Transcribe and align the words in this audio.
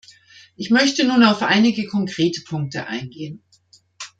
Ich 0.55 0.71
möchte 0.71 1.03
nun 1.05 1.23
auf 1.23 1.43
einige 1.43 1.85
konkrete 1.85 2.41
Punkte 2.41 2.87
eingehen. 2.87 3.43